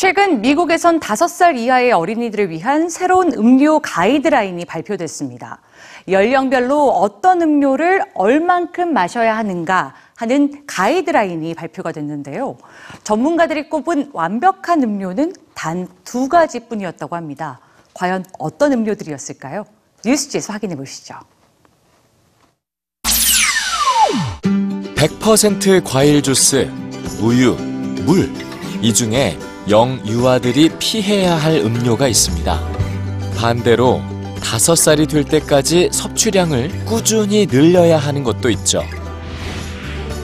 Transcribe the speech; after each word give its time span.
최근 0.00 0.42
미국에선 0.42 1.00
5살 1.00 1.58
이하의 1.58 1.90
어린이들을 1.90 2.50
위한 2.50 2.88
새로운 2.88 3.32
음료 3.32 3.80
가이드라인이 3.80 4.64
발표됐습니다. 4.64 5.58
연령별로 6.08 6.88
어떤 6.88 7.42
음료를 7.42 8.04
얼만큼 8.14 8.92
마셔야 8.92 9.36
하는가 9.36 9.96
하는 10.14 10.64
가이드라인이 10.68 11.52
발표가 11.54 11.90
됐는데요. 11.90 12.58
전문가들이 13.02 13.68
꼽은 13.68 14.10
완벽한 14.12 14.84
음료는 14.84 15.32
단 15.54 15.88
두 16.04 16.28
가지뿐이었다고 16.28 17.16
합니다. 17.16 17.58
과연 17.92 18.24
어떤 18.38 18.72
음료들이었을까요? 18.74 19.64
뉴스지에서 20.04 20.52
확인해 20.52 20.76
보시죠. 20.76 21.16
100% 24.94 25.82
과일 25.84 26.22
주스, 26.22 26.70
우유, 27.20 27.56
물. 28.06 28.32
이 28.80 28.94
중에 28.94 29.36
영유아들이 29.68 30.70
피해야 30.78 31.36
할 31.36 31.56
음료가 31.56 32.08
있습니다. 32.08 32.60
반대로 33.36 34.00
다섯 34.42 34.76
살이 34.76 35.06
될 35.06 35.24
때까지 35.24 35.90
섭취량을 35.92 36.86
꾸준히 36.86 37.46
늘려야 37.46 37.98
하는 37.98 38.24
것도 38.24 38.48
있죠. 38.50 38.82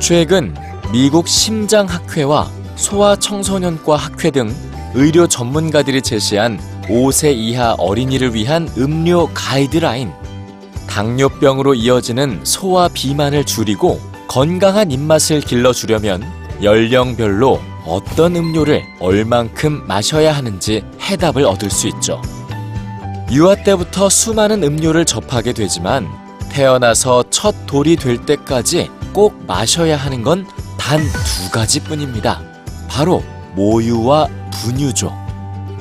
최근 0.00 0.54
미국 0.92 1.28
심장학회와 1.28 2.50
소아청소년과 2.76 3.96
학회 3.96 4.30
등 4.30 4.54
의료 4.94 5.26
전문가들이 5.26 6.02
제시한 6.02 6.58
5세 6.88 7.34
이하 7.36 7.74
어린이를 7.74 8.34
위한 8.34 8.68
음료 8.78 9.28
가이드라인. 9.34 10.10
당뇨병으로 10.88 11.74
이어지는 11.74 12.40
소화 12.44 12.88
비만을 12.88 13.44
줄이고 13.44 14.00
건강한 14.26 14.90
입맛을 14.90 15.42
길러주려면 15.42 16.24
연령별로 16.62 17.60
어떤 17.88 18.36
음료를 18.36 18.84
얼만큼 19.00 19.86
마셔야 19.86 20.32
하는지 20.36 20.84
해답을 21.00 21.44
얻을 21.44 21.70
수 21.70 21.88
있죠. 21.88 22.20
유아 23.30 23.56
때부터 23.64 24.08
수많은 24.08 24.62
음료를 24.62 25.04
접하게 25.04 25.52
되지만 25.52 26.08
태어나서 26.50 27.24
첫 27.30 27.54
돌이 27.66 27.96
될 27.96 28.24
때까지 28.24 28.90
꼭 29.12 29.44
마셔야 29.46 29.96
하는 29.96 30.22
건 30.22 30.46
단 30.78 31.00
두 31.02 31.50
가지 31.50 31.80
뿐입니다. 31.80 32.40
바로 32.88 33.22
모유와 33.56 34.28
분유죠. 34.52 35.12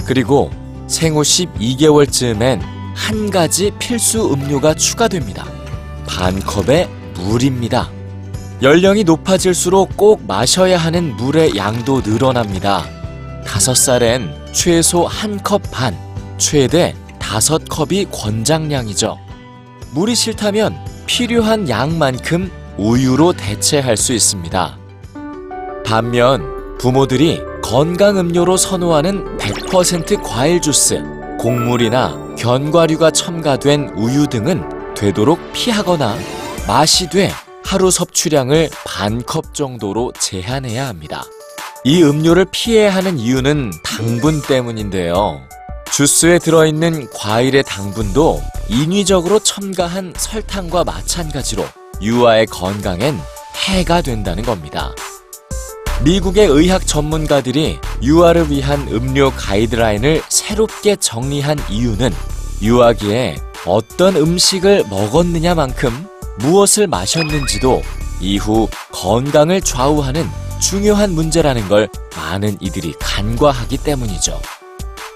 그리고 0.06 0.52
생후 0.88 1.22
12개월쯤엔 1.22 2.60
한 2.96 3.30
가지 3.30 3.72
필수 3.80 4.34
음료가 4.34 4.74
추가됩니다. 4.74 5.46
반 6.08 6.40
컵의 6.42 6.90
물입니다. 7.16 7.90
연령이 8.62 9.04
높아질수록 9.04 9.96
꼭 9.98 10.26
마셔야 10.26 10.78
하는 10.78 11.16
물의 11.16 11.56
양도 11.58 12.02
늘어납니다. 12.02 12.86
다섯 13.46 13.76
살엔 13.76 14.34
최소 14.52 15.06
한 15.06 15.40
컵 15.44 15.62
반, 15.72 15.96
최대 16.38 16.96
다섯 17.20 17.64
컵이 17.70 18.06
권장량이죠. 18.12 19.18
물이 19.94 20.16
싫다면 20.16 20.76
필요한 21.06 21.70
양만큼 21.70 22.52
우유로 22.78 23.34
대체할 23.34 23.96
수 23.96 24.14
있습니다. 24.14 24.78
반면 25.86 26.78
부모들이 26.80 27.40
건강 27.64 28.18
음료로 28.18 28.58
선호하는 28.58 29.38
100% 29.38 30.22
과일 30.24 30.62
주스, 30.62 31.04
곡물이나 31.40 32.36
견과류가 32.38 33.12
첨가된 33.12 33.94
우유 33.96 34.26
등은 34.28 34.96
되도록 34.96 35.40
피하거나 35.54 36.16
맛이 36.68 37.10
돼 37.10 37.32
하루 37.68 37.92
섭취량을 37.92 38.70
반 38.86 39.22
컵 39.26 39.54
정도로 39.54 40.14
제한해야 40.18 40.88
합니다. 40.88 41.26
이 41.84 42.02
음료를 42.02 42.46
피해야 42.50 42.96
하는 42.96 43.20
이유는 43.20 43.72
당분 43.84 44.42
때문인데요. 44.42 45.42
주스에 45.92 46.40
들어있는 46.40 47.10
과일의 47.14 47.64
당분도 47.64 48.42
인위적으로 48.70 49.40
첨가한 49.40 50.14
설탕과 50.16 50.86
마찬가지로 50.86 51.66
유아의 52.02 52.46
건강엔 52.46 53.20
해가 53.68 54.02
된다는 54.02 54.44
겁니다. 54.44 54.94
미국의 56.06 56.48
의학 56.48 56.88
전문가들이 56.88 57.80
유아를 58.02 58.50
위한 58.50 58.88
음료 58.92 59.30
가이드라인을 59.32 60.22
새롭게 60.30 60.96
정리한 60.96 61.58
이유는 61.70 62.14
유아기에 62.62 63.36
어떤 63.66 64.16
음식을 64.16 64.86
먹었느냐만큼 64.90 66.08
무엇을 66.40 66.88
마셨는지도 66.88 67.82
이후 68.20 68.68
건강을 68.92 69.62
좌우하는 69.62 70.28
중요한 70.60 71.12
문제라는 71.12 71.68
걸 71.68 71.90
많은 72.16 72.58
이들이 72.60 72.94
간과하기 73.00 73.78
때문이죠. 73.78 74.40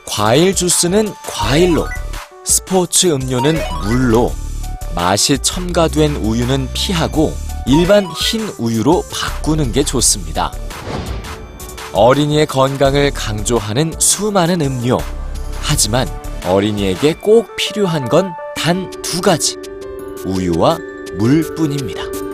과일 0.05 0.53
주스는 0.55 1.13
과일로, 1.23 1.87
스포츠 2.43 3.07
음료는 3.07 3.57
물로, 3.83 4.33
맛이 4.93 5.37
첨가된 5.39 6.17
우유는 6.17 6.69
피하고 6.73 7.33
일반 7.65 8.05
흰 8.07 8.47
우유로 8.57 9.03
바꾸는 9.11 9.71
게 9.71 9.83
좋습니다. 9.83 10.51
어린이의 11.93 12.45
건강을 12.45 13.11
강조하는 13.11 13.93
수많은 13.99 14.61
음료. 14.61 14.97
하지만 15.61 16.07
어린이에게 16.45 17.13
꼭 17.15 17.55
필요한 17.55 18.07
건 18.09 18.33
단 18.55 18.91
두 19.01 19.21
가지. 19.21 19.57
우유와 20.23 20.77
물뿐입니다. 21.17 22.30